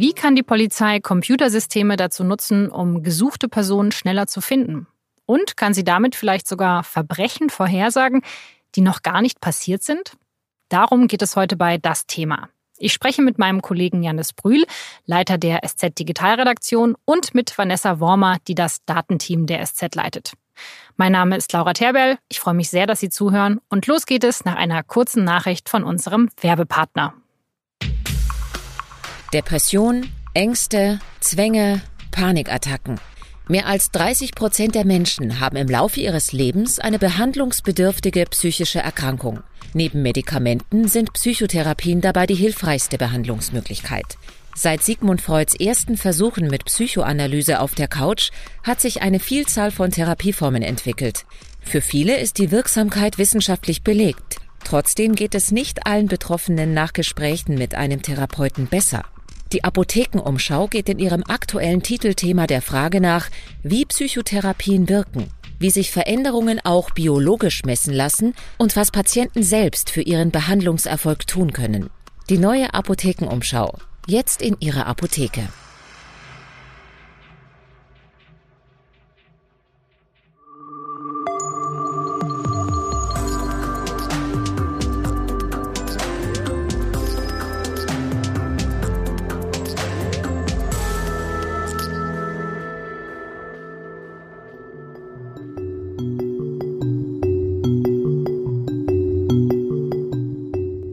[0.00, 4.86] Wie kann die Polizei Computersysteme dazu nutzen, um gesuchte Personen schneller zu finden?
[5.26, 8.22] Und kann sie damit vielleicht sogar Verbrechen vorhersagen,
[8.76, 10.16] die noch gar nicht passiert sind?
[10.70, 12.48] Darum geht es heute bei Das Thema.
[12.78, 14.64] Ich spreche mit meinem Kollegen Janis Brühl,
[15.04, 20.32] Leiter der SZ Digitalredaktion, und mit Vanessa Wormer, die das Datenteam der SZ leitet.
[20.96, 22.16] Mein Name ist Laura Terbell.
[22.30, 23.60] Ich freue mich sehr, dass Sie zuhören.
[23.68, 27.12] Und los geht es nach einer kurzen Nachricht von unserem Werbepartner.
[29.32, 32.98] Depression, Ängste, Zwänge, Panikattacken.
[33.46, 39.40] Mehr als 30 Prozent der Menschen haben im Laufe ihres Lebens eine behandlungsbedürftige psychische Erkrankung.
[39.72, 44.18] Neben Medikamenten sind Psychotherapien dabei die hilfreichste Behandlungsmöglichkeit.
[44.56, 48.30] Seit Sigmund Freuds ersten Versuchen mit Psychoanalyse auf der Couch
[48.64, 51.24] hat sich eine Vielzahl von Therapieformen entwickelt.
[51.60, 54.38] Für viele ist die Wirksamkeit wissenschaftlich belegt.
[54.64, 59.04] Trotzdem geht es nicht allen Betroffenen nach Gesprächen mit einem Therapeuten besser.
[59.52, 63.28] Die Apothekenumschau geht in ihrem aktuellen Titelthema der Frage nach,
[63.62, 70.00] wie Psychotherapien wirken wie sich Veränderungen auch biologisch messen lassen und was Patienten selbst für
[70.00, 71.90] ihren Behandlungserfolg tun können.
[72.28, 73.76] Die neue Apothekenumschau.
[74.06, 75.48] Jetzt in Ihrer Apotheke.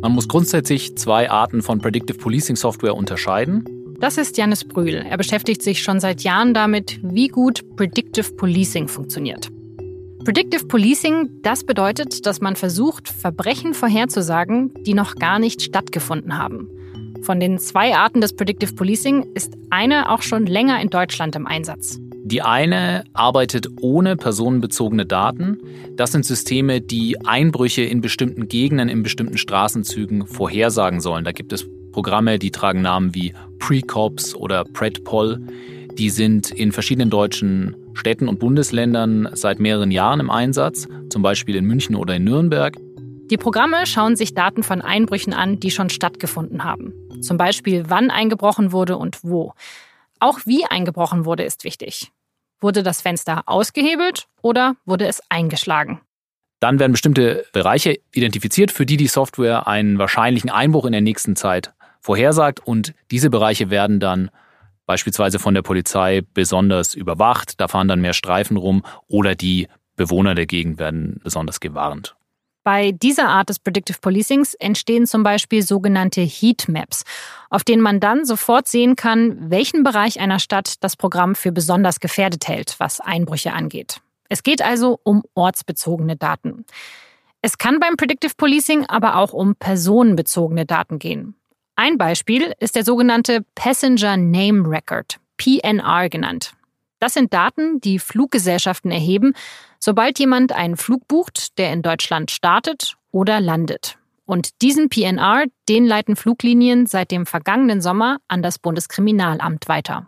[0.09, 3.63] Muss grundsätzlich zwei Arten von Predictive Policing Software unterscheiden.
[3.99, 5.05] Das ist Janis Brühl.
[5.09, 9.49] Er beschäftigt sich schon seit Jahren damit, wie gut Predictive Policing funktioniert.
[10.23, 16.69] Predictive Policing, das bedeutet, dass man versucht, Verbrechen vorherzusagen, die noch gar nicht stattgefunden haben.
[17.21, 21.47] Von den zwei Arten des Predictive Policing ist eine auch schon länger in Deutschland im
[21.47, 21.99] Einsatz.
[22.29, 25.61] Die eine arbeitet ohne personenbezogene Daten.
[25.95, 31.23] Das sind Systeme, die Einbrüche in bestimmten Gegenden, in bestimmten Straßenzügen vorhersagen sollen.
[31.23, 35.39] Da gibt es Programme, die tragen Namen wie Precops oder PredPol.
[35.93, 41.55] Die sind in verschiedenen deutschen Städten und Bundesländern seit mehreren Jahren im Einsatz, zum Beispiel
[41.55, 42.75] in München oder in Nürnberg.
[43.31, 46.93] Die Programme schauen sich Daten von Einbrüchen an, die schon stattgefunden haben.
[47.21, 49.53] Zum Beispiel, wann eingebrochen wurde und wo.
[50.19, 52.11] Auch wie eingebrochen wurde, ist wichtig.
[52.59, 56.01] Wurde das Fenster ausgehebelt oder wurde es eingeschlagen?
[56.59, 61.35] Dann werden bestimmte Bereiche identifiziert, für die die Software einen wahrscheinlichen Einbruch in der nächsten
[61.35, 64.31] Zeit vorhersagt und diese Bereiche werden dann
[64.87, 70.33] beispielsweise von der Polizei besonders überwacht, da fahren dann mehr Streifen rum oder die Bewohner
[70.33, 72.15] der Gegend werden besonders gewarnt.
[72.67, 77.05] Bei dieser Art des Predictive Policings entstehen zum Beispiel sogenannte Heatmaps,
[77.49, 82.01] auf denen man dann sofort sehen kann, welchen Bereich einer Stadt das Programm für besonders
[82.01, 84.01] gefährdet hält, was Einbrüche angeht.
[84.27, 86.65] Es geht also um ortsbezogene Daten.
[87.41, 91.35] Es kann beim Predictive Policing aber auch um personenbezogene Daten gehen.
[91.77, 96.51] Ein Beispiel ist der sogenannte Passenger Name Record, PNR genannt.
[96.99, 99.35] Das sind Daten, die Fluggesellschaften erheben,
[99.79, 103.97] sobald jemand einen Flug bucht, der in Deutschland startet oder landet.
[104.25, 110.07] Und diesen PNR, den leiten Fluglinien seit dem vergangenen Sommer an das Bundeskriminalamt weiter.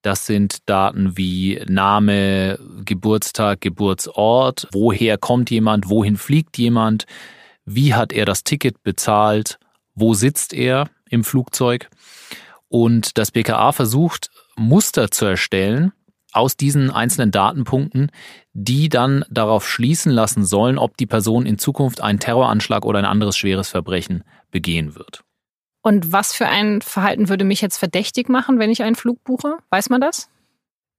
[0.00, 7.06] Das sind Daten wie Name, Geburtstag, Geburtsort, woher kommt jemand, wohin fliegt jemand,
[7.64, 9.58] wie hat er das Ticket bezahlt,
[9.94, 11.88] wo sitzt er im Flugzeug.
[12.68, 15.92] Und das BKA versucht Muster zu erstellen
[16.32, 18.10] aus diesen einzelnen Datenpunkten,
[18.54, 23.04] die dann darauf schließen lassen sollen, ob die Person in Zukunft einen Terroranschlag oder ein
[23.04, 25.24] anderes schweres Verbrechen begehen wird.
[25.82, 29.56] Und was für ein Verhalten würde mich jetzt verdächtig machen, wenn ich einen Flug buche?
[29.70, 30.28] Weiß man das?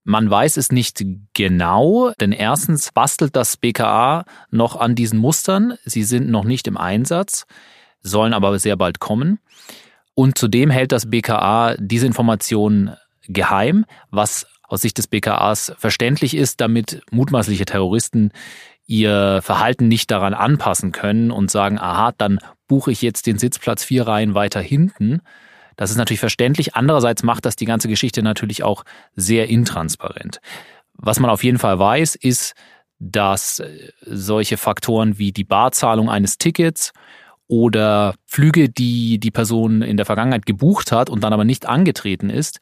[0.06, 5.78] Man weiß es nicht genau, denn erstens bastelt das BKA noch an diesen Mustern.
[5.86, 7.46] Sie sind noch nicht im Einsatz,
[8.02, 9.38] sollen aber sehr bald kommen.
[10.14, 12.94] Und zudem hält das BKA diese Informationen
[13.26, 18.32] geheim, was aus Sicht des BKAs verständlich ist, damit mutmaßliche Terroristen
[18.86, 22.38] ihr Verhalten nicht daran anpassen können und sagen, aha, dann
[22.68, 25.20] buche ich jetzt den Sitzplatz vier Reihen weiter hinten.
[25.76, 26.74] Das ist natürlich verständlich.
[26.74, 28.84] Andererseits macht das die ganze Geschichte natürlich auch
[29.16, 30.40] sehr intransparent.
[30.94, 32.54] Was man auf jeden Fall weiß, ist,
[32.98, 33.62] dass
[34.02, 36.92] solche Faktoren wie die Barzahlung eines Tickets
[37.48, 42.30] oder Flüge, die die Person in der Vergangenheit gebucht hat und dann aber nicht angetreten
[42.30, 42.60] ist,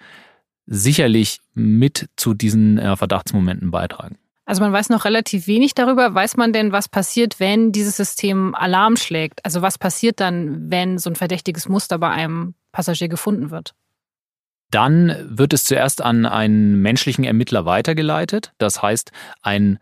[0.66, 4.18] sicherlich mit zu diesen äh, Verdachtsmomenten beitragen.
[4.44, 6.14] Also man weiß noch relativ wenig darüber.
[6.14, 9.44] Weiß man denn, was passiert, wenn dieses System Alarm schlägt?
[9.44, 13.74] Also was passiert dann, wenn so ein verdächtiges Muster bei einem Passagier gefunden wird?
[14.70, 18.52] Dann wird es zuerst an einen menschlichen Ermittler weitergeleitet.
[18.58, 19.12] Das heißt,
[19.42, 19.78] ein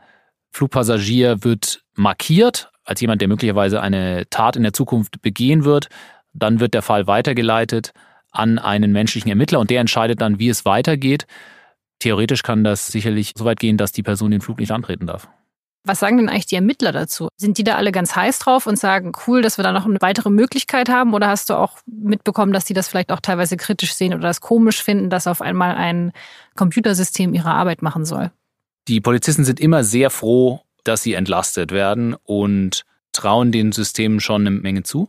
[0.50, 5.88] Flugpassagier wird markiert als jemand, der möglicherweise eine Tat in der Zukunft begehen wird.
[6.32, 7.92] Dann wird der Fall weitergeleitet
[8.30, 11.26] an einen menschlichen Ermittler und der entscheidet dann, wie es weitergeht.
[11.98, 15.28] Theoretisch kann das sicherlich so weit gehen, dass die Person den Flug nicht antreten darf.
[15.84, 17.28] Was sagen denn eigentlich die Ermittler dazu?
[17.36, 20.00] Sind die da alle ganz heiß drauf und sagen, cool, dass wir da noch eine
[20.00, 21.14] weitere Möglichkeit haben?
[21.14, 24.42] Oder hast du auch mitbekommen, dass die das vielleicht auch teilweise kritisch sehen oder das
[24.42, 26.12] komisch finden, dass auf einmal ein
[26.54, 28.30] Computersystem ihre Arbeit machen soll?
[28.88, 34.42] Die Polizisten sind immer sehr froh, dass sie entlastet werden und trauen den Systemen schon
[34.42, 35.08] eine Menge zu.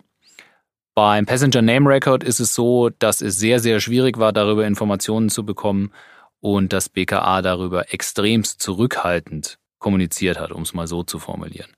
[0.94, 5.30] Beim Passenger Name Record ist es so, dass es sehr, sehr schwierig war, darüber Informationen
[5.30, 5.92] zu bekommen
[6.42, 11.72] und das BKA darüber extremst zurückhaltend kommuniziert hat, um es mal so zu formulieren.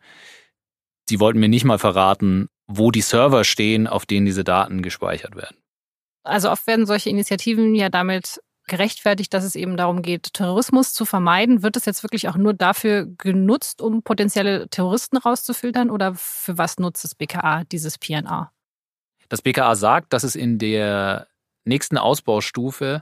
[1.08, 5.36] Sie wollten mir nicht mal verraten, wo die Server stehen, auf denen diese Daten gespeichert
[5.36, 5.58] werden.
[6.24, 11.06] Also oft werden solche Initiativen ja damit gerechtfertigt, dass es eben darum geht, Terrorismus zu
[11.06, 11.64] vermeiden.
[11.64, 16.80] Wird es jetzt wirklich auch nur dafür genutzt, um potenzielle Terroristen rauszufiltern oder für was
[16.80, 18.53] nutzt das BKA dieses PNR?
[19.34, 21.26] Das BKA sagt, dass es in der
[21.66, 23.02] nächsten Ausbaustufe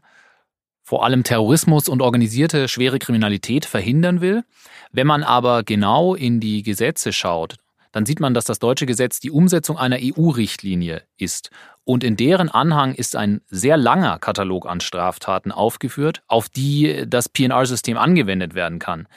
[0.82, 4.46] vor allem Terrorismus und organisierte schwere Kriminalität verhindern will.
[4.94, 7.58] Wenn man aber genau in die Gesetze schaut,
[7.92, 11.50] dann sieht man, dass das deutsche Gesetz die Umsetzung einer EU-Richtlinie ist.
[11.84, 17.28] Und in deren Anhang ist ein sehr langer Katalog an Straftaten aufgeführt, auf die das
[17.28, 19.10] PNR-System angewendet werden kann.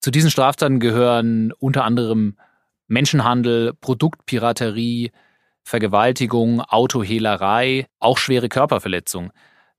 [0.00, 2.36] Zu diesen Straftaten gehören unter anderem
[2.88, 5.12] Menschenhandel, Produktpiraterie,
[5.66, 9.32] Vergewaltigung, Autohehlerei, auch schwere Körperverletzung.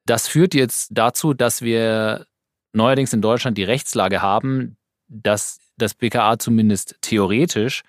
[0.06, 2.28] Das führt jetzt dazu, dass wir
[2.74, 4.76] neuerdings in Deutschland die Rechtslage haben,
[5.08, 7.84] dass das BKA zumindest theoretisch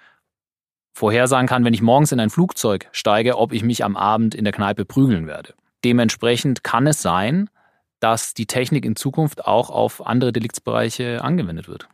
[0.95, 4.45] vorhersagen kann, wenn ich morgens in ein Flugzeug steige, ob ich mich am Abend in
[4.45, 5.55] der Kneipe prügeln werde.
[5.85, 7.50] Dementsprechend kann es sein,
[7.99, 11.89] dass die Technik in Zukunft auch auf andere Deliktsbereiche angewendet wird.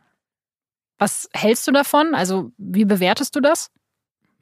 [0.99, 2.13] Was hältst du davon?
[2.13, 3.71] Also wie bewertest du das?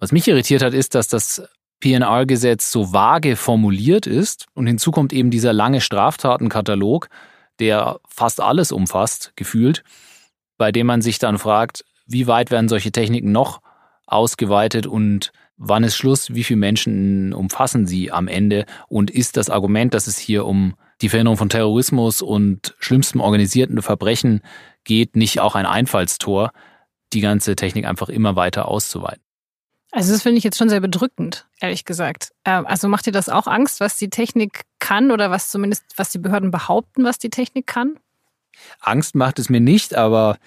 [0.04, 1.48] Was mich irritiert hat, ist, dass das
[1.80, 7.08] PNR-Gesetz so vage formuliert ist und hinzu kommt eben dieser lange Straftatenkatalog,
[7.60, 9.82] der fast alles umfasst, gefühlt,
[10.58, 13.62] bei dem man sich dann fragt, wie weit werden solche Techniken noch
[14.06, 19.50] ausgeweitet und wann ist Schluss, wie viele Menschen umfassen sie am Ende und ist das
[19.50, 24.42] Argument, dass es hier um die Verhinderung von Terrorismus und schlimmstem organisierten Verbrechen
[24.84, 26.52] geht, nicht auch ein Einfallstor,
[27.14, 29.23] die ganze Technik einfach immer weiter auszuweiten.
[29.96, 32.34] Also das finde ich jetzt schon sehr bedrückend, ehrlich gesagt.
[32.46, 36.10] Ähm, also macht dir das auch Angst, was die Technik kann oder was zumindest, was
[36.10, 38.00] die Behörden behaupten, was die Technik kann?
[38.80, 40.38] Angst macht es mir nicht, aber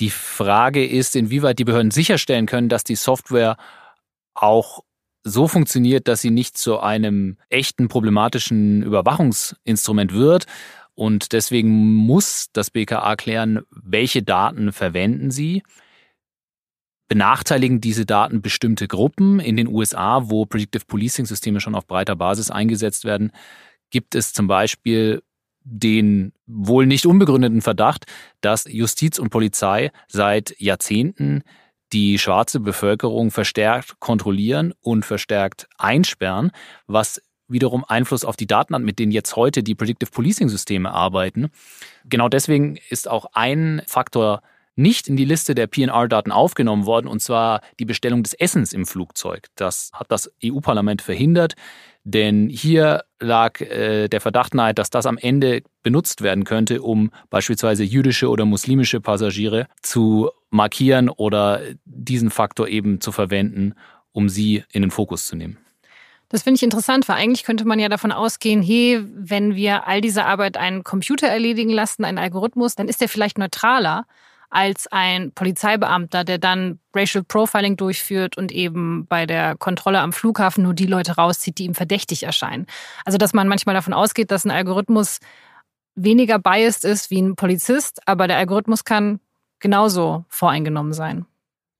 [0.00, 3.56] die Frage ist, inwieweit die Behörden sicherstellen können, dass die Software
[4.34, 4.80] auch
[5.24, 10.44] so funktioniert, dass sie nicht zu einem echten problematischen Überwachungsinstrument wird.
[10.94, 15.62] Und deswegen muss das BKA klären, welche Daten verwenden sie
[17.10, 19.40] benachteiligen diese Daten bestimmte Gruppen.
[19.40, 23.32] In den USA, wo Predictive Policing-Systeme schon auf breiter Basis eingesetzt werden,
[23.90, 25.20] gibt es zum Beispiel
[25.62, 28.06] den wohl nicht unbegründeten Verdacht,
[28.40, 31.42] dass Justiz und Polizei seit Jahrzehnten
[31.92, 36.52] die schwarze Bevölkerung verstärkt kontrollieren und verstärkt einsperren,
[36.86, 40.92] was wiederum Einfluss auf die Daten hat, mit denen jetzt heute die Predictive Policing Systeme
[40.92, 41.50] arbeiten.
[42.04, 44.42] Genau deswegen ist auch ein Faktor
[44.80, 48.86] nicht in die Liste der PNR-Daten aufgenommen worden, und zwar die Bestellung des Essens im
[48.86, 49.46] Flugzeug.
[49.54, 51.54] Das hat das EU-Parlament verhindert,
[52.02, 57.10] denn hier lag äh, der Verdacht nahe, dass das am Ende benutzt werden könnte, um
[57.28, 63.74] beispielsweise jüdische oder muslimische Passagiere zu markieren oder diesen Faktor eben zu verwenden,
[64.12, 65.58] um sie in den Fokus zu nehmen.
[66.30, 70.00] Das finde ich interessant, weil eigentlich könnte man ja davon ausgehen, hey, wenn wir all
[70.00, 74.06] diese Arbeit einen Computer erledigen lassen, einen Algorithmus, dann ist der vielleicht neutraler
[74.50, 80.64] als ein Polizeibeamter, der dann Racial Profiling durchführt und eben bei der Kontrolle am Flughafen
[80.64, 82.66] nur die Leute rauszieht, die ihm verdächtig erscheinen.
[83.04, 85.20] Also dass man manchmal davon ausgeht, dass ein Algorithmus
[85.94, 89.20] weniger biased ist wie ein Polizist, aber der Algorithmus kann
[89.60, 91.26] genauso voreingenommen sein.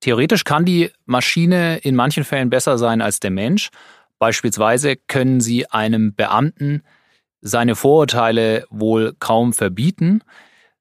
[0.01, 3.71] Theoretisch kann die Maschine in manchen Fällen besser sein als der Mensch.
[4.19, 6.83] Beispielsweise können sie einem Beamten
[7.41, 10.23] seine Vorurteile wohl kaum verbieten.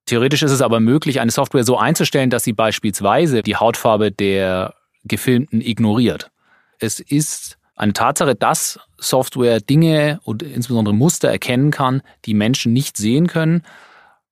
[0.10, 4.74] Theoretisch ist es aber möglich, eine Software so einzustellen, dass sie beispielsweise die Hautfarbe der
[5.04, 6.32] Gefilmten ignoriert.
[6.80, 12.98] Es ist eine Tatsache, dass Software Dinge und insbesondere Muster erkennen kann, die Menschen nicht
[12.98, 13.62] sehen können.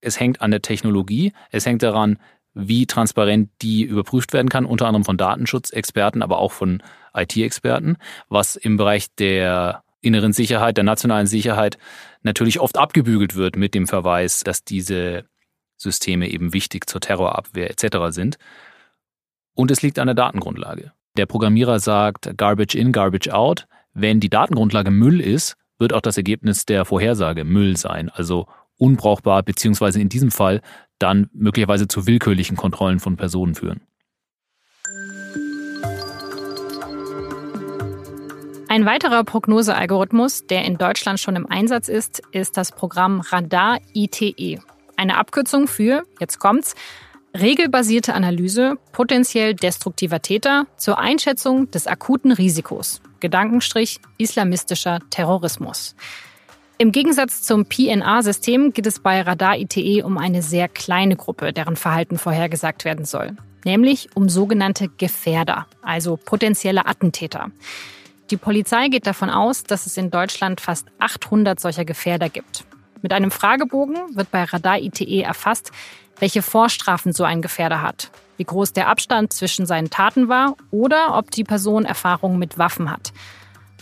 [0.01, 2.17] Es hängt an der Technologie, es hängt daran,
[2.55, 6.81] wie transparent die überprüft werden kann, unter anderem von Datenschutzexperten, aber auch von
[7.13, 7.97] IT-Experten.
[8.29, 11.77] Was im Bereich der inneren Sicherheit, der nationalen Sicherheit
[12.23, 15.25] natürlich oft abgebügelt wird mit dem Verweis, dass diese
[15.77, 17.97] Systeme eben wichtig zur Terrorabwehr etc.
[18.09, 18.37] sind.
[19.53, 20.91] Und es liegt an der Datengrundlage.
[21.15, 23.67] Der Programmierer sagt Garbage in, Garbage out.
[23.93, 29.43] Wenn die Datengrundlage Müll ist, wird auch das Ergebnis der Vorhersage Müll sein, also unbrauchbar,
[29.43, 30.61] beziehungsweise in diesem Fall
[30.99, 33.81] dann möglicherweise zu willkürlichen Kontrollen von Personen führen.
[38.69, 44.59] Ein weiterer Prognosealgorithmus, der in Deutschland schon im Einsatz ist, ist das Programm Radar ITE.
[44.97, 46.75] Eine Abkürzung für, jetzt kommt's,
[47.39, 53.01] regelbasierte Analyse potenziell destruktiver Täter zur Einschätzung des akuten Risikos.
[53.19, 55.95] Gedankenstrich islamistischer Terrorismus.
[56.79, 61.75] Im Gegensatz zum PNA-System geht es bei Radar ITE um eine sehr kleine Gruppe, deren
[61.75, 63.35] Verhalten vorhergesagt werden soll,
[63.65, 67.51] nämlich um sogenannte Gefährder, also potenzielle Attentäter.
[68.29, 72.65] Die Polizei geht davon aus, dass es in Deutschland fast 800 solcher Gefährder gibt.
[73.01, 75.71] Mit einem Fragebogen wird bei Radar ITE erfasst,
[76.19, 81.15] welche Vorstrafen so ein Gefährder hat, wie groß der Abstand zwischen seinen Taten war oder
[81.17, 83.13] ob die Person Erfahrung mit Waffen hat.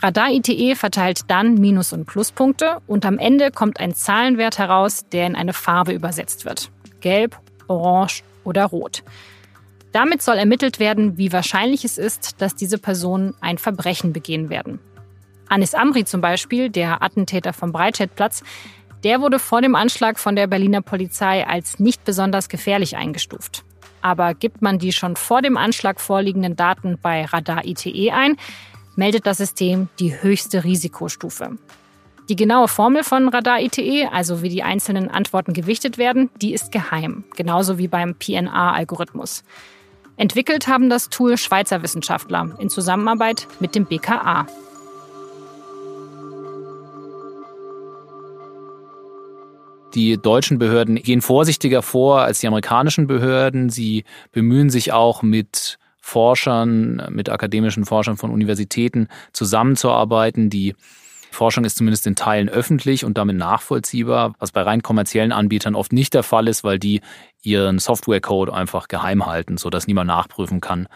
[0.02, 5.26] Radar ITE verteilt dann Minus- und Pluspunkte und am Ende kommt ein Zahlenwert heraus, der
[5.28, 6.70] in eine Farbe übersetzt wird.
[7.00, 9.04] Gelb, Orange oder Rot.
[9.94, 14.80] Damit soll ermittelt werden, wie wahrscheinlich es ist, dass diese Personen ein Verbrechen begehen werden.
[15.48, 18.44] Anis Amri zum Beispiel, der Attentäter vom Breitscheidplatz,
[19.06, 23.64] der wurde vor dem Anschlag von der Berliner Polizei als nicht besonders gefährlich eingestuft.
[24.02, 28.36] Aber gibt man die schon vor dem Anschlag vorliegenden Daten bei Radar ITE ein,
[28.96, 31.58] meldet das System die höchste Risikostufe.
[32.30, 36.72] Die genaue Formel von Radar ITE, also wie die einzelnen Antworten gewichtet werden, die ist
[36.72, 39.44] geheim, genauso wie beim PNA-Algorithmus.
[40.18, 44.48] Entwickelt haben das Tool Schweizer Wissenschaftler in Zusammenarbeit mit dem BKA.
[49.96, 53.70] Die deutschen Behörden gehen vorsichtiger vor als die amerikanischen Behörden.
[53.70, 60.50] Sie bemühen sich auch mit Forschern, mit akademischen Forschern von Universitäten zusammenzuarbeiten.
[60.50, 60.76] Die
[61.32, 65.94] Forschung ist zumindest in Teilen öffentlich und damit nachvollziehbar, was bei rein kommerziellen Anbietern oft
[65.94, 67.02] nicht der Fall ist, weil die
[67.42, 70.88] ihren Softwarecode einfach geheim halten, sodass niemand nachprüfen kann,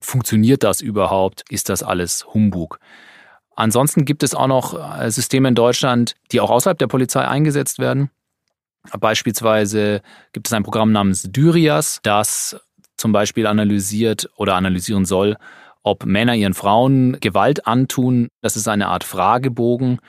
[0.00, 2.78] funktioniert das überhaupt, ist das alles Humbug.
[3.56, 7.78] Ansonsten gibt es auch noch äh, Systeme in Deutschland, die auch außerhalb der Polizei eingesetzt
[7.78, 8.10] werden.
[8.98, 12.56] Beispielsweise gibt es ein Programm namens Dyrias, das
[12.96, 15.36] zum Beispiel analysiert oder analysieren soll,
[15.82, 18.28] ob Männer ihren Frauen Gewalt antun.
[18.40, 20.00] Das ist eine Art Fragebogen,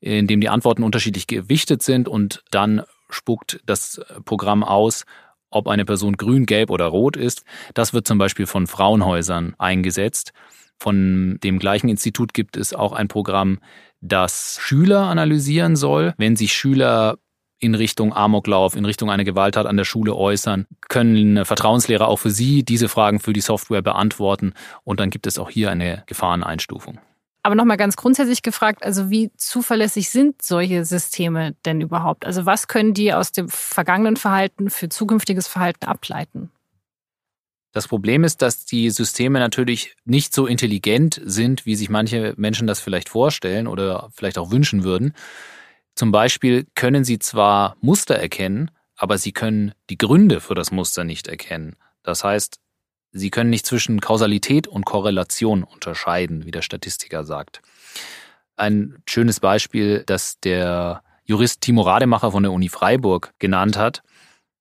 [0.00, 5.04] in dem die Antworten unterschiedlich gewichtet sind und dann spuckt das Programm aus,
[5.50, 7.44] ob eine Person grün, gelb oder rot ist.
[7.74, 10.32] Das wird zum Beispiel von Frauenhäusern eingesetzt.
[10.78, 13.58] Von dem gleichen Institut gibt es auch ein Programm,
[14.00, 16.14] das Schüler analysieren soll.
[16.18, 17.16] Wenn sich Schüler
[17.58, 22.30] in Richtung Amoklauf, in Richtung einer Gewalttat an der Schule äußern, können Vertrauenslehrer auch für
[22.30, 24.52] sie diese Fragen für die Software beantworten
[24.82, 26.98] und dann gibt es auch hier eine Gefahreneinstufung.
[27.42, 32.24] Aber nochmal ganz grundsätzlich gefragt, also wie zuverlässig sind solche Systeme denn überhaupt?
[32.24, 36.50] Also was können die aus dem vergangenen Verhalten für zukünftiges Verhalten ableiten?
[37.74, 42.68] Das Problem ist, dass die Systeme natürlich nicht so intelligent sind, wie sich manche Menschen
[42.68, 45.12] das vielleicht vorstellen oder vielleicht auch wünschen würden.
[45.96, 51.02] Zum Beispiel können sie zwar Muster erkennen, aber sie können die Gründe für das Muster
[51.02, 51.74] nicht erkennen.
[52.04, 52.60] Das heißt,
[53.10, 57.60] sie können nicht zwischen Kausalität und Korrelation unterscheiden, wie der Statistiker sagt.
[58.54, 64.04] Ein schönes Beispiel, das der Jurist Timo Rademacher von der Uni Freiburg genannt hat.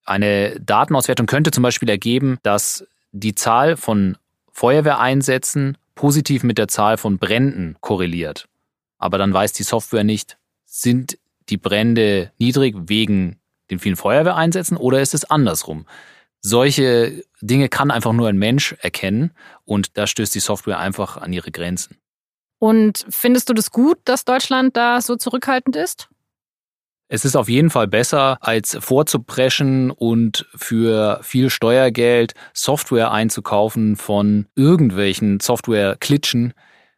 [0.04, 4.18] Eine Datenauswertung könnte zum Beispiel ergeben, dass die Zahl von
[4.52, 8.50] Feuerwehreinsätzen positiv mit der Zahl von Bränden korreliert.
[8.98, 11.18] Aber dann weiß die Software nicht, sind
[11.50, 13.40] die Brände niedrig wegen
[13.70, 15.86] den vielen Feuerwehreinsätzen oder ist es andersrum?
[16.42, 19.32] Solche Dinge kann einfach nur ein Mensch erkennen
[19.66, 21.98] und da stößt die Software einfach an ihre Grenzen.
[22.60, 26.10] Und findest du das gut, dass Deutschland da so zurückhaltend ist?
[27.14, 34.48] Es ist auf jeden Fall besser, als vorzupreschen und für viel Steuergeld Software einzukaufen von
[34.56, 36.56] irgendwelchen Software-Klitschen,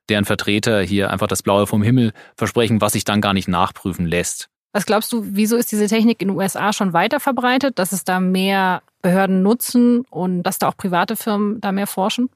[0.08, 4.06] deren Vertreter hier einfach das Blaue vom Himmel versprechen, was sich dann gar nicht nachprüfen
[4.06, 4.48] lässt.
[4.72, 8.06] Was glaubst du, wieso ist diese Technik in den USA schon weiter verbreitet, dass es
[8.06, 12.30] da mehr Behörden nutzen und dass da auch private Firmen da mehr forschen?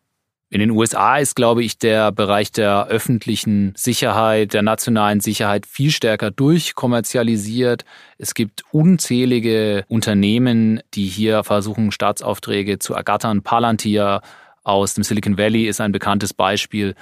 [0.52, 5.92] In den USA ist, glaube ich, der Bereich der öffentlichen Sicherheit, der nationalen Sicherheit viel
[5.92, 7.86] stärker durchkommerzialisiert.
[8.18, 13.44] Es gibt unzählige Unternehmen, die hier versuchen, Staatsaufträge zu ergattern.
[13.44, 14.22] Palantir
[14.64, 16.96] aus dem Silicon Valley ist ein bekanntes Beispiel.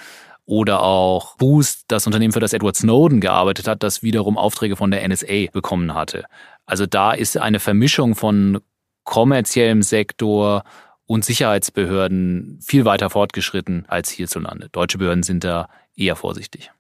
[0.50, 4.92] oder auch Boost, das Unternehmen, für das Edward Snowden gearbeitet hat, das wiederum Aufträge von
[4.92, 6.24] der NSA bekommen hatte.
[6.66, 8.62] Also da ist eine Vermischung von
[9.04, 10.64] kommerziellem Sektor
[11.08, 14.70] und Sicherheitsbehörden viel weiter fortgeschritten als hierzulande.
[14.72, 16.72] Deutsche Behörden sind da eher vorsichtig.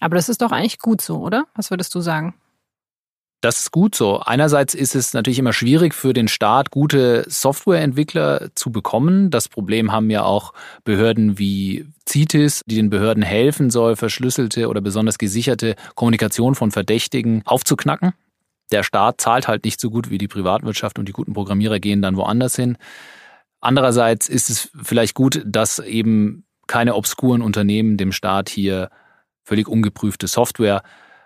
[0.00, 1.46] Aber das ist doch eigentlich gut so, oder?
[1.54, 2.34] Was würdest du sagen?
[3.42, 4.20] Das ist gut so.
[4.20, 9.30] Einerseits ist es natürlich immer schwierig für den Staat, gute Softwareentwickler zu bekommen.
[9.30, 10.52] Das Problem haben ja auch
[10.84, 17.42] Behörden wie CITES, die den Behörden helfen soll, verschlüsselte oder besonders gesicherte Kommunikation von Verdächtigen
[17.44, 18.14] aufzuknacken.
[18.72, 22.02] Der Staat zahlt halt nicht so gut wie die Privatwirtschaft und die guten Programmierer gehen
[22.02, 22.78] dann woanders hin.
[23.60, 28.90] Andererseits ist es vielleicht gut, dass eben keine obskuren Unternehmen dem Staat hier
[29.44, 30.82] völlig ungeprüfte Software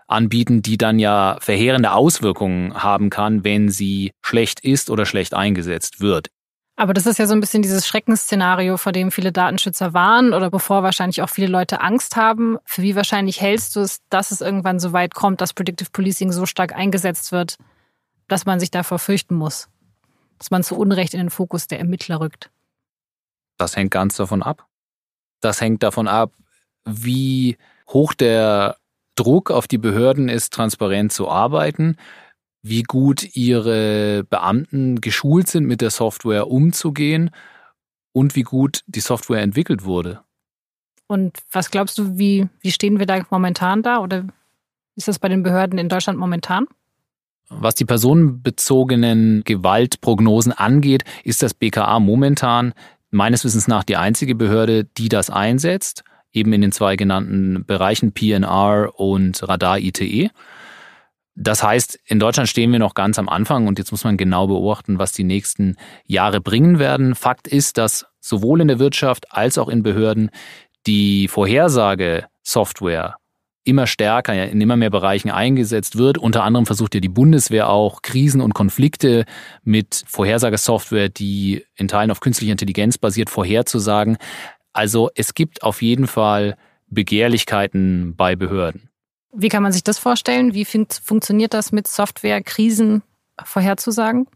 [0.06, 6.00] anbieten, die dann ja verheerende Auswirkungen haben kann, wenn sie schlecht ist oder schlecht eingesetzt
[6.00, 6.28] wird.
[6.76, 10.50] Aber das ist ja so ein bisschen dieses Schreckensszenario, vor dem viele Datenschützer warnen oder
[10.50, 12.56] bevor wahrscheinlich auch viele Leute Angst haben.
[12.64, 16.32] Für wie wahrscheinlich hältst du es, dass es irgendwann so weit kommt, dass Predictive Policing
[16.32, 17.56] so stark eingesetzt wird,
[18.28, 19.68] dass man sich davor fürchten muss?
[20.40, 22.50] Dass man zu Unrecht in den Fokus der Ermittler rückt?
[23.58, 24.66] Das hängt ganz davon ab.
[25.40, 26.32] Das hängt davon ab,
[26.84, 28.76] wie hoch der
[29.16, 31.96] Druck auf die Behörden ist, transparent zu arbeiten,
[32.62, 37.30] wie gut ihre Beamten geschult sind, mit der Software umzugehen
[38.12, 40.22] und wie gut die Software entwickelt wurde.
[41.06, 44.26] Und was glaubst du, wie, wie stehen wir da momentan da oder
[44.96, 46.66] ist das bei den Behörden in Deutschland momentan?
[47.50, 52.72] Was die personenbezogenen Gewaltprognosen angeht, ist das BKA momentan
[53.10, 58.12] meines Wissens nach die einzige Behörde, die das einsetzt eben in den zwei genannten Bereichen
[58.12, 60.30] PNR und Radar-ITE.
[61.34, 64.46] Das heißt, in Deutschland stehen wir noch ganz am Anfang und jetzt muss man genau
[64.46, 67.14] beobachten, was die nächsten Jahre bringen werden.
[67.14, 70.30] Fakt ist, dass sowohl in der Wirtschaft als auch in Behörden
[70.86, 73.16] die Vorhersagesoftware
[73.64, 76.18] immer stärker in immer mehr Bereichen eingesetzt wird.
[76.18, 79.24] Unter anderem versucht ja die Bundeswehr auch Krisen und Konflikte
[79.62, 84.16] mit Vorhersagesoftware, die in Teilen auf künstlicher Intelligenz basiert, vorherzusagen.
[84.72, 86.56] Also es gibt auf jeden Fall
[86.88, 88.88] Begehrlichkeiten bei Behörden.
[89.32, 90.54] Wie kann man sich das vorstellen?
[90.54, 93.02] Wie fun funktioniert das mit Software, Krisen
[93.44, 94.26] vorherzusagen?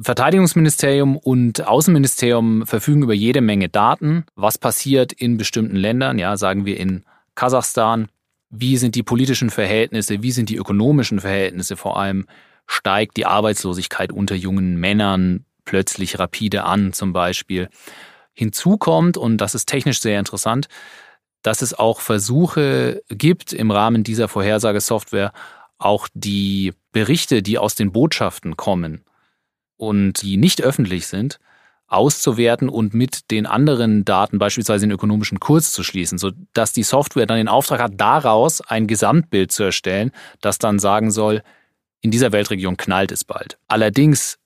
[0.00, 4.24] Verteidigungsministerium und Außenministerium verfügen über jede Menge Daten.
[4.34, 6.18] Was passiert in bestimmten Ländern?
[6.18, 8.08] Ja, sagen wir in Kasachstan.
[8.50, 10.22] Wie sind die politischen Verhältnisse?
[10.22, 11.76] Wie sind die ökonomischen Verhältnisse?
[11.76, 12.26] Vor allem
[12.66, 17.68] steigt die Arbeitslosigkeit unter jungen Männern plötzlich rapide an, zum Beispiel.
[18.34, 20.68] Hinzu kommt, und das ist technisch sehr interessant,
[21.42, 25.32] dass es auch Versuche gibt, im Rahmen dieser Vorhersagesoftware
[25.78, 29.04] auch die Berichte, die aus den Botschaften kommen
[29.76, 31.40] und die nicht öffentlich sind,
[31.92, 37.26] auszuwerten und mit den anderen Daten, beispielsweise den ökonomischen Kurs zu schließen, sodass die Software
[37.26, 41.42] dann den Auftrag hat, daraus ein Gesamtbild zu erstellen, das dann sagen soll,
[42.00, 43.58] in dieser Weltregion knallt es bald.
[43.68, 44.38] Allerdings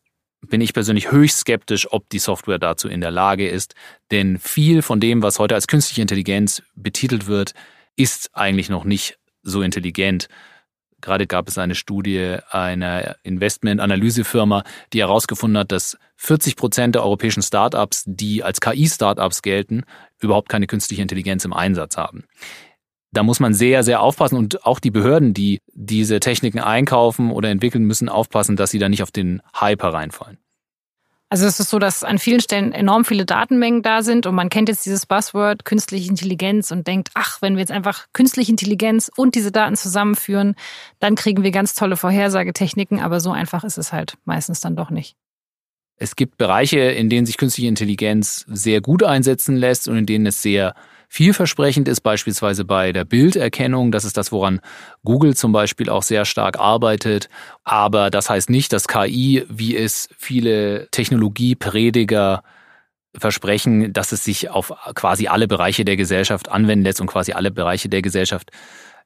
[0.42, 3.74] bin ich persönlich höchst skeptisch, ob die Software dazu in der Lage ist.
[4.11, 7.54] Denn viel von dem, was heute als künstliche Intelligenz betitelt wird,
[7.96, 10.28] ist eigentlich noch nicht so intelligent.
[11.00, 17.42] Gerade gab es eine Studie einer Investment-Analysefirma, die herausgefunden hat, dass 40 Prozent der europäischen
[17.42, 19.85] Startups, die als KI-Startups gelten,
[20.20, 22.24] überhaupt keine künstliche Intelligenz im Einsatz haben.
[23.12, 27.48] Da muss man sehr, sehr aufpassen und auch die Behörden, die diese Techniken einkaufen oder
[27.48, 30.38] entwickeln, müssen aufpassen, dass sie da nicht auf den Hype hereinfallen.
[31.29, 34.48] Also es ist so, dass an vielen Stellen enorm viele Datenmengen da sind und man
[34.48, 39.11] kennt jetzt dieses Buzzword künstliche Intelligenz und denkt, ach, wenn wir jetzt einfach künstliche Intelligenz
[39.16, 40.55] und diese Daten zusammenführen,
[41.00, 44.90] dann kriegen wir ganz tolle Vorhersagetechniken, aber so einfach ist es halt meistens dann doch
[44.90, 45.16] nicht.
[45.96, 50.26] Es gibt Bereiche, in denen sich künstliche Intelligenz sehr gut einsetzen lässt und in denen
[50.26, 50.74] es sehr
[51.09, 53.92] Vielversprechend ist beispielsweise bei der Bilderkennung.
[53.92, 54.61] Das ist das, woran
[55.04, 57.28] Google zum Beispiel auch sehr stark arbeitet.
[57.64, 62.42] Aber das heißt nicht, dass KI, wie es viele Technologieprediger
[63.16, 67.50] versprechen, dass es sich auf quasi alle Bereiche der Gesellschaft anwenden lässt und quasi alle
[67.50, 68.50] Bereiche der Gesellschaft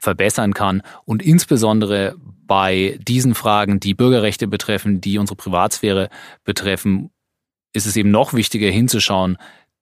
[0.01, 0.83] verbessern kann.
[1.05, 6.09] Und insbesondere bei diesen Fragen, die Bürgerrechte betreffen, die unsere Privatsphäre
[6.43, 7.11] betreffen,
[7.73, 9.37] ist es eben noch wichtiger hinzuschauen,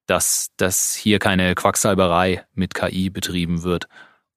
[0.06, 3.88] dass, dass hier keine Quacksalberei mit KI betrieben wird.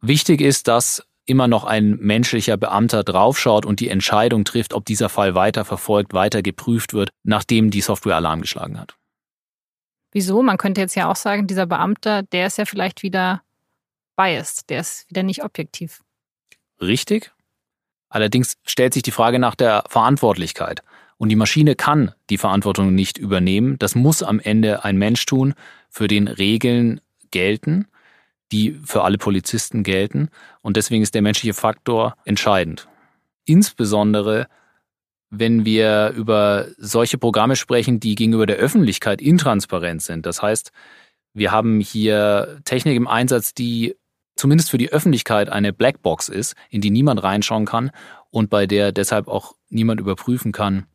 [0.02, 5.10] Wichtig ist, dass immer noch ein menschlicher Beamter draufschaut und die Entscheidung trifft, ob dieser
[5.10, 8.96] Fall weiter verfolgt, weiter geprüft wird, nachdem die Software Alarm geschlagen hat.
[10.12, 10.42] Wieso?
[10.42, 13.42] Man könnte jetzt ja auch sagen, dieser Beamter, der ist ja vielleicht wieder
[14.16, 16.02] biased, der ist wieder nicht objektiv.
[16.80, 17.32] Richtig.
[18.10, 20.84] Allerdings stellt sich die Frage nach der Verantwortlichkeit.
[21.18, 23.78] Und die Maschine kann die Verantwortung nicht übernehmen.
[23.78, 25.54] Das muss am Ende ein Mensch tun,
[25.90, 27.88] für den Regeln gelten,
[28.52, 30.30] die für alle Polizisten gelten.
[30.62, 32.88] Und deswegen ist der menschliche Faktor entscheidend.
[33.46, 34.48] Insbesondere
[35.32, 40.26] wenn wir über solche Programme sprechen, die gegenüber der Öffentlichkeit intransparent sind.
[40.26, 40.72] Das heißt,
[41.34, 43.96] wir haben hier Technik im Einsatz, die
[44.42, 47.92] zumindest für die Öffentlichkeit eine Blackbox ist, in die niemand reinschauen kann
[48.32, 50.88] und bei der deshalb auch niemand überprüfen kann,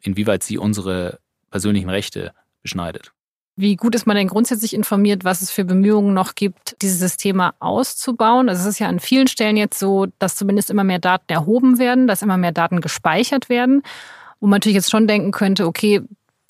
[0.00, 1.18] inwieweit sie unsere
[1.50, 3.12] persönlichen Rechte beschneidet.
[3.54, 7.52] Wie gut ist man denn grundsätzlich informiert, was es für Bemühungen noch gibt, dieses Systeme
[7.60, 8.48] auszubauen?
[8.48, 11.78] Also es ist ja an vielen Stellen jetzt so, dass zumindest immer mehr Daten erhoben
[11.78, 13.82] werden, dass immer mehr Daten gespeichert werden.
[14.38, 16.00] Wo man natürlich jetzt schon denken könnte, okay,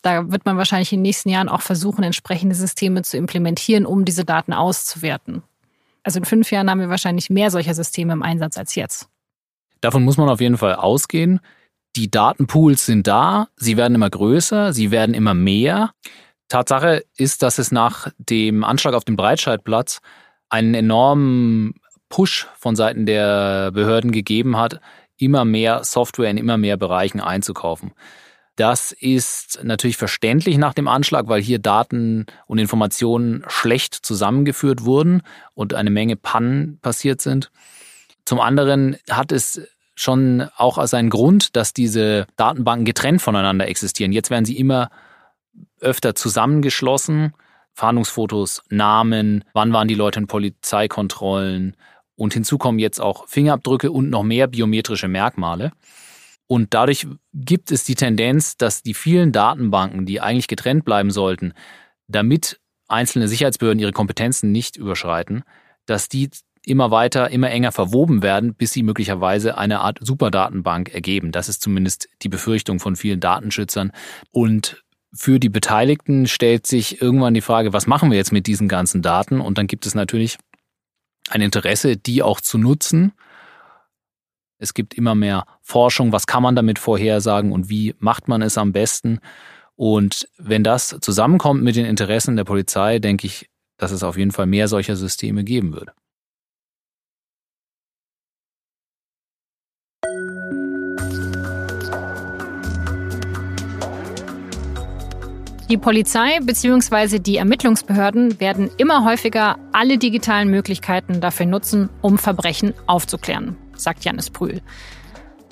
[0.03, 4.05] da wird man wahrscheinlich in den nächsten Jahren auch versuchen, entsprechende Systeme zu implementieren, um
[4.05, 5.43] diese Daten auszuwerten.
[6.03, 9.09] Also in fünf Jahren haben wir wahrscheinlich mehr solcher Systeme im Einsatz als jetzt.
[9.81, 11.41] Davon muss man auf jeden Fall ausgehen.
[11.97, 15.93] Die Datenpools sind da, sie werden immer größer, sie werden immer mehr.
[16.49, 20.01] Tatsache ist, dass es nach dem Anschlag auf den Breitscheidplatz
[20.49, 21.75] einen enormen
[22.09, 24.81] Push von Seiten der Behörden gegeben hat,
[25.17, 27.93] immer mehr Software in immer mehr Bereichen einzukaufen.
[28.61, 35.23] Das ist natürlich verständlich nach dem Anschlag, weil hier Daten und Informationen schlecht zusammengeführt wurden
[35.55, 37.51] und eine Menge Pannen passiert sind.
[38.27, 39.63] Zum anderen hat es
[39.95, 44.13] schon auch seinen Grund, dass diese Datenbanken getrennt voneinander existieren.
[44.13, 44.91] Jetzt werden sie immer
[45.81, 47.33] öfter zusammengeschlossen.
[47.73, 51.79] Fahndungsfotos, Namen, wann waren die Leute in Polizeikontrollen
[52.15, 55.73] und hinzu kommen jetzt auch Fingerabdrücke und noch mehr biometrische Merkmale.
[56.51, 61.53] Und dadurch gibt es die Tendenz, dass die vielen Datenbanken, die eigentlich getrennt bleiben sollten,
[62.09, 62.59] damit
[62.89, 65.45] einzelne Sicherheitsbehörden ihre Kompetenzen nicht überschreiten,
[65.87, 66.29] dass die
[66.67, 71.31] immer weiter, immer enger verwoben werden, bis sie möglicherweise eine Art Superdatenbank ergeben.
[71.31, 73.93] Das ist zumindest die Befürchtung von vielen Datenschützern.
[74.33, 74.83] Und
[75.15, 79.03] für die Beteiligten stellt sich irgendwann die Frage, was machen wir jetzt mit diesen ganzen
[79.03, 79.41] Daten?
[79.41, 80.37] Und dann gibt es natürlich
[81.29, 83.13] ein Interesse, die auch zu nutzen.
[84.63, 88.59] Es gibt immer mehr Forschung, was kann man damit vorhersagen und wie macht man es
[88.59, 89.21] am besten.
[89.75, 94.33] Und wenn das zusammenkommt mit den Interessen der Polizei, denke ich, dass es auf jeden
[94.33, 95.89] Fall mehr solcher Systeme geben wird.
[105.71, 107.21] Die Polizei bzw.
[107.21, 114.31] die Ermittlungsbehörden werden immer häufiger alle digitalen Möglichkeiten dafür nutzen, um Verbrechen aufzuklären, sagt Janis
[114.31, 114.61] Brühl.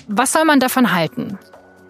[0.07, 1.37] Was soll man davon halten?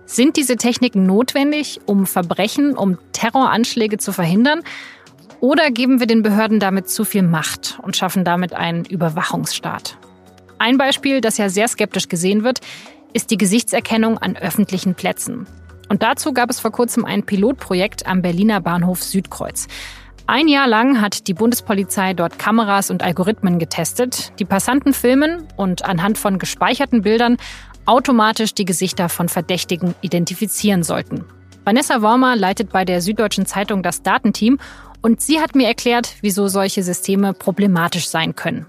[0.05, 4.61] Sind diese Techniken notwendig, um Verbrechen, um Terroranschläge zu verhindern?
[5.39, 9.97] Oder geben wir den Behörden damit zu viel Macht und schaffen damit einen Überwachungsstaat?
[10.57, 12.59] Ein Beispiel, das ja sehr skeptisch gesehen wird,
[13.13, 15.47] ist die Gesichtserkennung an öffentlichen Plätzen.
[15.87, 19.67] Und dazu gab es vor kurzem ein Pilotprojekt am Berliner Bahnhof Südkreuz.
[20.31, 25.85] Ein Jahr lang hat die Bundespolizei dort Kameras und Algorithmen getestet, die Passanten filmen und
[25.85, 27.37] anhand von gespeicherten Bildern
[27.87, 31.25] automatisch die Gesichter von Verdächtigen identifizieren sollten.
[31.65, 34.59] Vanessa Wormer leitet bei der Süddeutschen Zeitung das Datenteam
[35.01, 38.67] und sie hat mir erklärt, wieso solche Systeme problematisch sein können.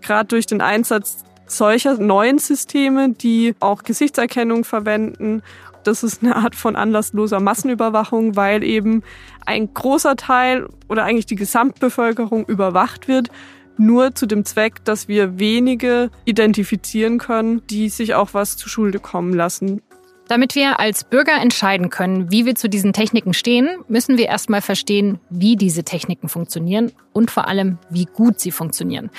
[0.00, 5.42] Gerade durch den Einsatz solcher neuen Systeme, die auch Gesichtserkennung verwenden
[5.84, 9.02] das ist eine Art von anlassloser Massenüberwachung, weil eben
[9.46, 13.28] ein großer Teil oder eigentlich die Gesamtbevölkerung überwacht wird,
[13.76, 18.98] nur zu dem Zweck, dass wir wenige identifizieren können, die sich auch was zu Schulde
[18.98, 19.82] kommen lassen.
[20.28, 24.62] Damit wir als Bürger entscheiden können, wie wir zu diesen Techniken stehen, müssen wir erstmal
[24.62, 29.10] verstehen, wie diese Techniken funktionieren und vor allem, wie gut sie funktionieren.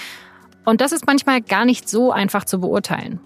[0.65, 3.19] Und das ist manchmal gar nicht so einfach zu beurteilen.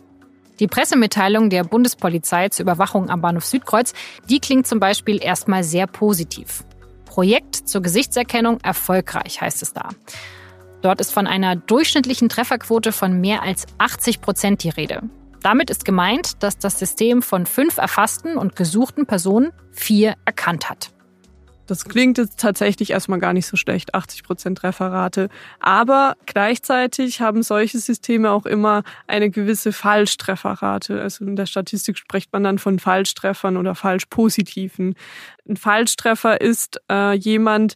[0.60, 3.94] Die Pressemitteilung der Bundespolizei zur Überwachung am Bahnhof Südkreuz,
[4.30, 6.66] die klingt zum Beispiel erstmal sehr positiv.
[7.06, 9.90] Projekt zur Gesichtserkennung erfolgreich, heißt es da.
[10.82, 15.02] Dort ist von einer durchschnittlichen Trefferquote von mehr als 80 Prozent die Rede.
[15.42, 20.92] Damit ist gemeint, dass das System von fünf erfassten und gesuchten Personen vier erkannt hat.
[21.70, 25.30] Das klingt jetzt tatsächlich erstmal gar nicht so schlecht, 80 Prozent Trefferrate.
[25.60, 31.00] Aber gleichzeitig haben solche Systeme auch immer eine gewisse Falschtrefferrate.
[31.00, 34.96] Also in der Statistik spricht man dann von Falschtreffern oder Falschpositiven.
[35.48, 37.76] Ein Falschtreffer ist äh, jemand,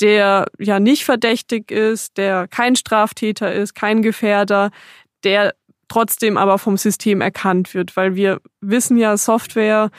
[0.00, 4.72] der ja nicht verdächtig ist, der kein Straftäter ist, kein Gefährder,
[5.22, 5.54] der
[5.86, 9.90] trotzdem aber vom System erkannt wird, weil wir wissen ja, Software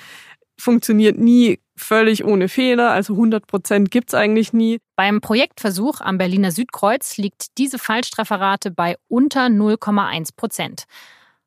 [0.58, 4.80] funktioniert nie völlig ohne Fehler, also 100 Prozent gibt es eigentlich nie.
[4.96, 10.84] Beim Projektversuch am Berliner Südkreuz liegt diese Falschtrefferrate bei unter 0,1 Prozent.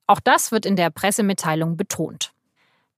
[0.06, 2.32] Auch das wird in der Pressemitteilung betont.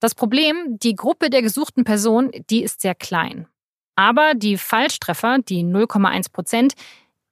[0.01, 3.47] Das Problem, die Gruppe der gesuchten Person, die ist sehr klein.
[3.97, 6.75] Aber die Falschtreffer, die 0,1 Prozent,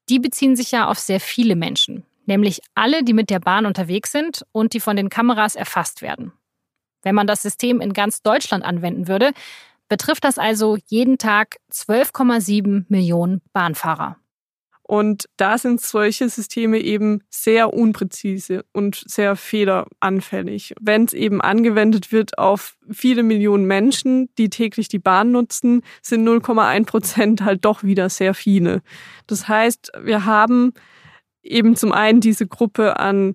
[0.09, 4.13] die beziehen sich ja auf sehr viele Menschen, nämlich alle, die mit der Bahn unterwegs
[4.13, 6.33] sind und die von den Kameras erfasst werden.
[7.03, 9.33] Wenn man das System in ganz Deutschland anwenden würde,
[9.93, 14.17] betrifft das also jeden Tag 12,7 Millionen Bahnfahrer.
[14.85, 20.73] Und da sind solche Systeme eben sehr unpräzise und sehr fehleranfällig.
[20.81, 26.27] Wenn es eben angewendet wird auf viele Millionen Menschen, die täglich die Bahn nutzen, sind
[26.27, 28.81] 0,1 Prozent halt doch wieder sehr viele.
[29.27, 30.73] Das heißt, wir haben
[31.43, 33.35] eben zum einen diese Gruppe an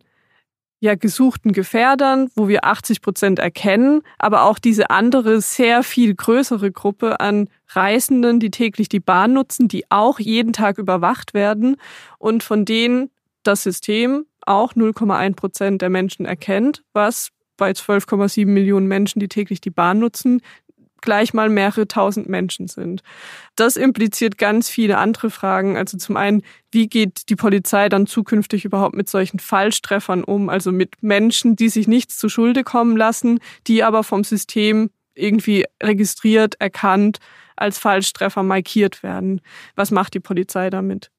[0.80, 6.72] ja gesuchten Gefährdern, wo wir 80 Prozent erkennen, aber auch diese andere sehr viel größere
[6.72, 11.78] Gruppe an Reisenden, die täglich die Bahn nutzen, die auch jeden Tag überwacht werden
[12.20, 13.10] und von denen
[13.44, 19.62] das System auch 0,1 Prozent der Menschen erkennt, was bei 12,7 Millionen Menschen, die täglich
[19.62, 20.42] die Bahn nutzen,
[21.02, 23.04] gleich mal mehrere tausend Menschen sind.
[23.56, 25.78] Das impliziert ganz viele andere Fragen.
[25.78, 30.50] Also zum einen, wie geht die Polizei dann zukünftig überhaupt mit solchen Falschtreffern um?
[30.50, 35.66] Also mit Menschen, die sich nichts zu Schulde kommen lassen, die aber vom System irgendwie
[35.82, 37.18] registriert, erkannt,
[37.56, 39.42] als Falschtreffer markiert werden.
[39.76, 41.10] Was macht die Polizei damit?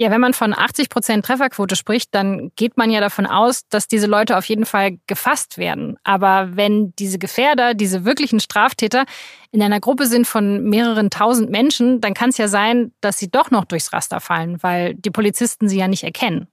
[0.00, 3.88] Ja, wenn man von 80 Prozent Trefferquote spricht, dann geht man ja davon aus, dass
[3.88, 5.96] diese Leute auf jeden Fall gefasst werden.
[6.04, 9.06] Aber wenn diese Gefährder, diese wirklichen Straftäter
[9.50, 13.28] in einer Gruppe sind von mehreren tausend Menschen, dann kann es ja sein, dass sie
[13.28, 16.46] doch noch durchs Raster fallen, weil die Polizisten sie ja nicht erkennen.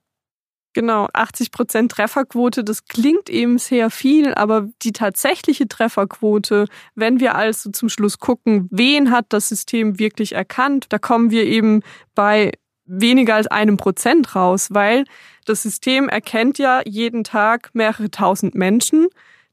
[0.74, 7.36] Genau, 80 Prozent Trefferquote, das klingt eben sehr viel, aber die tatsächliche Trefferquote, wenn wir
[7.36, 11.80] also zum Schluss gucken, wen hat das System wirklich erkannt, da kommen wir eben
[12.14, 12.52] bei
[12.86, 15.04] weniger als einem Prozent raus, weil
[15.44, 19.08] das System erkennt ja jeden Tag mehrere tausend Menschen.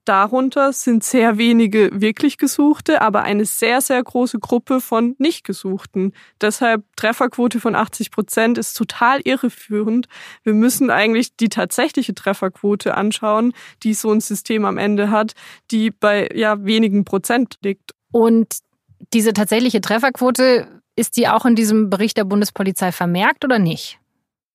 [0.06, 6.12] Darunter sind sehr wenige wirklich Gesuchte, aber eine sehr, sehr große Gruppe von Nicht-Gesuchten.
[6.42, 10.08] Deshalb Trefferquote von 80 Prozent ist total irreführend.
[10.44, 15.34] Wir müssen eigentlich die tatsächliche Trefferquote anschauen, die so ein System am Ende hat,
[15.72, 17.92] die bei ja wenigen Prozent liegt.
[18.12, 18.58] Und
[19.14, 24.00] diese tatsächliche Trefferquote ist die auch in diesem Bericht der Bundespolizei vermerkt oder nicht?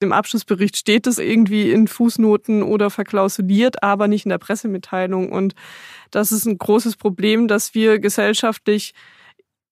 [0.01, 5.33] Im Abschlussbericht steht es irgendwie in Fußnoten oder verklausuliert, aber nicht in der Pressemitteilung.
[5.33, 5.55] Und
[6.13, 8.95] das ist ein großes Problem, dass wir gesellschaftlich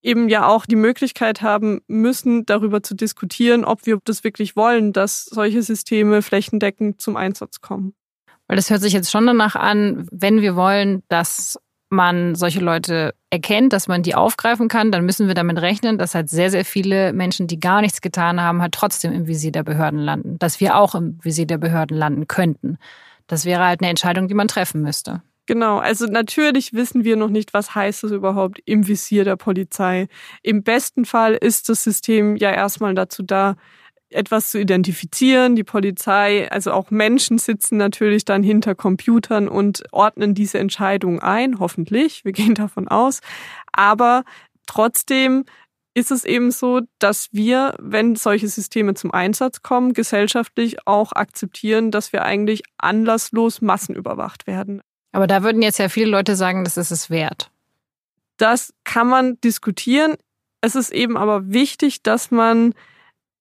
[0.02, 4.92] eben ja auch die Möglichkeit haben müssen, darüber zu diskutieren, ob wir das wirklich wollen,
[4.92, 7.94] dass solche Systeme flächendeckend zum Einsatz kommen.
[8.48, 13.14] Weil das hört sich jetzt schon danach an, wenn wir wollen, dass man solche Leute
[13.31, 16.64] erkennt, dass man die aufgreifen kann, dann müssen wir damit rechnen, dass halt sehr, sehr
[16.64, 20.38] viele Menschen, die gar nichts getan haben, halt trotzdem im Visier der Behörden landen.
[20.38, 22.79] Dass wir auch im Visier der Behörden landen könnten.
[23.27, 25.22] Das wäre halt eine Entscheidung, die man treffen müsste.
[25.46, 30.09] Genau, also natürlich wissen wir noch nicht, was heißt es überhaupt im Visier der Polizei.
[30.42, 33.55] Im besten Fall ist das System ja erstmal dazu da,
[34.10, 35.56] etwas zu identifizieren.
[35.56, 41.58] Die Polizei, also auch Menschen sitzen natürlich dann hinter Computern und ordnen diese Entscheidungen ein,
[41.58, 42.24] hoffentlich.
[42.24, 43.20] Wir gehen davon aus.
[43.72, 44.24] Aber
[44.66, 45.44] trotzdem
[45.94, 51.90] ist es eben so, dass wir, wenn solche Systeme zum Einsatz kommen, gesellschaftlich auch akzeptieren,
[51.90, 54.82] dass wir eigentlich anlasslos massenüberwacht werden.
[55.12, 57.50] Aber da würden jetzt ja viele Leute sagen, das ist es wert.
[58.36, 60.16] Das kann man diskutieren.
[60.60, 62.74] Es ist eben aber wichtig, dass man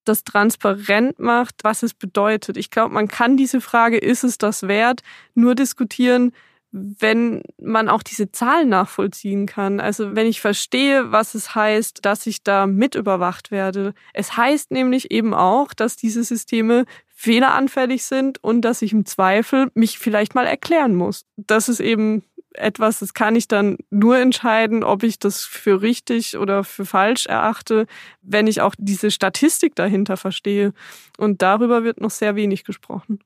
[0.05, 2.57] das transparent macht, was es bedeutet.
[2.57, 5.01] Ich glaube, man kann diese Frage, ist es das wert,
[5.33, 6.31] nur diskutieren,
[6.71, 9.79] wenn man auch diese Zahlen nachvollziehen kann.
[9.79, 13.93] Also wenn ich verstehe, was es heißt, dass ich da mit überwacht werde.
[14.13, 19.71] Es heißt nämlich eben auch, dass diese Systeme fehleranfällig sind und dass ich im Zweifel
[19.73, 21.25] mich vielleicht mal erklären muss.
[21.37, 22.23] Das ist eben
[22.57, 27.25] etwas, das kann ich dann nur entscheiden, ob ich das für richtig oder für falsch
[27.25, 27.85] erachte,
[28.21, 30.73] wenn ich auch diese Statistik dahinter verstehe.
[31.17, 33.19] Und darüber wird noch sehr wenig gesprochen.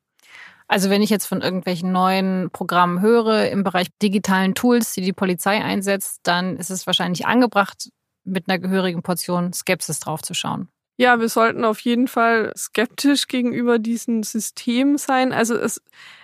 [0.68, 5.14] Also wenn ich jetzt von irgendwelchen neuen Programmen höre im Bereich digitalen Tools, die die
[5.14, 7.90] Polizei einsetzt, dann ist es wahrscheinlich angebracht,
[8.24, 10.70] mit einer gehörigen Portion Skepsis draufzuschauen.
[11.02, 15.32] Ja, wir sollten auf jeden Fall skeptisch gegenüber diesem System sein.
[15.32, 15.82] Also es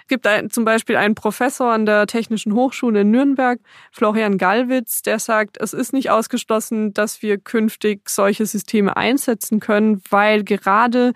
[0.09, 3.61] gibt ein, zum Beispiel einen Professor an der Technischen Hochschule in Nürnberg,
[3.93, 10.01] Florian Gallwitz, der sagt, es ist nicht ausgeschlossen, dass wir künftig solche Systeme einsetzen können,
[10.09, 11.13] weil gerade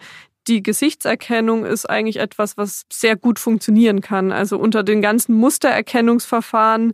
[0.48, 4.32] die Gesichtserkennung ist eigentlich etwas, was sehr gut funktionieren kann.
[4.32, 6.94] Also unter den ganzen Mustererkennungsverfahren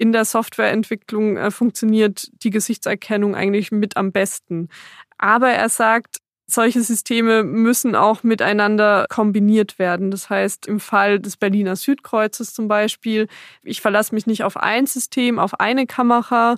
[0.00, 4.70] in der Softwareentwicklung äh, funktioniert die Gesichtserkennung eigentlich mit am besten.
[5.18, 10.10] Aber er sagt, solche Systeme müssen auch miteinander kombiniert werden.
[10.10, 13.28] Das heißt, im Fall des Berliner Südkreuzes zum Beispiel,
[13.62, 16.56] ich verlasse mich nicht auf ein System, auf eine Kamera,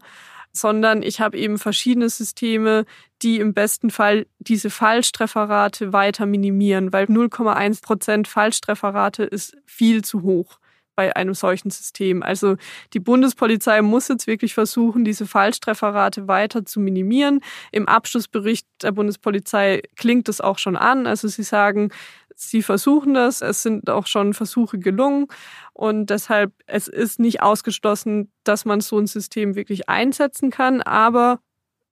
[0.52, 2.84] sondern ich habe eben verschiedene Systeme,
[3.22, 10.22] die im besten Fall diese Fallstrefferrate weiter minimieren, weil 0,1 Prozent Fallstrefferrate ist viel zu
[10.22, 10.60] hoch
[10.94, 12.22] bei einem solchen System.
[12.22, 12.56] Also
[12.92, 17.40] die Bundespolizei muss jetzt wirklich versuchen, diese Fallstrefferrate weiter zu minimieren.
[17.70, 21.06] Im Abschlussbericht der Bundespolizei klingt das auch schon an.
[21.06, 21.90] Also sie sagen,
[22.36, 23.40] sie versuchen das.
[23.40, 25.26] Es sind auch schon Versuche gelungen.
[25.72, 30.82] Und deshalb, es ist nicht ausgeschlossen, dass man so ein System wirklich einsetzen kann.
[30.82, 31.40] Aber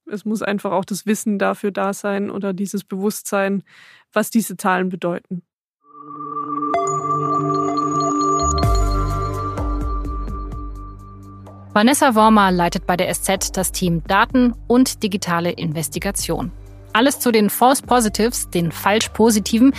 [0.05, 3.63] es muss einfach auch das Wissen dafür da sein oder dieses Bewusstsein,
[4.11, 5.43] was diese Zahlen bedeuten.
[11.73, 16.51] Vanessa Wormer leitet bei der SZ das Team Daten und digitale Investigation.
[16.91, 19.73] Alles zu den False Positives, den falsch Positiven,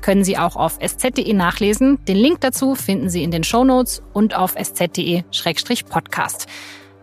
[0.00, 2.04] können Sie auch auf sz.de nachlesen.
[2.06, 6.48] Den Link dazu finden Sie in den Show Notes und auf sz.de-podcast.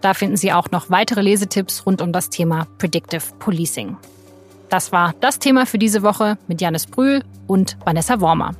[0.01, 3.95] Da finden Sie auch noch weitere Lesetipps rund um das Thema Predictive Policing.
[4.67, 8.55] Das war das Thema für diese Woche mit Janis Brühl und Vanessa Wormer.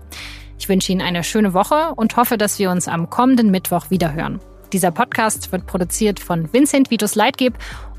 [0.58, 4.40] Ich wünsche Ihnen eine schöne Woche und hoffe, dass wir uns am kommenden Mittwoch wiederhören.
[4.74, 7.54] Dieser Podcast wird produziert von Vincent Vitus Leitgeb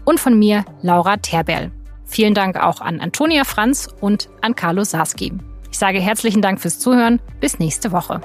[0.04, 1.70] und von mir, Laura Terbell.
[2.04, 5.32] Vielen Dank auch an Antonia Franz und an Carlo Sarski.
[5.70, 7.20] Ich sage herzlichen Dank fürs Zuhören.
[7.40, 8.20] Bis nächste Woche.